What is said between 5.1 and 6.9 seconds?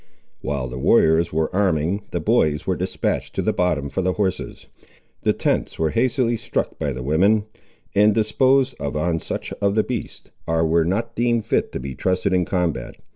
The tents were hastily struck